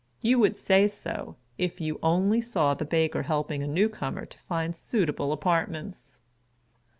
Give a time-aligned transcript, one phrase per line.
[0.21, 4.37] You would say so, if you only saw the baker helping a new comer to
[4.39, 6.17] find suitable apartments.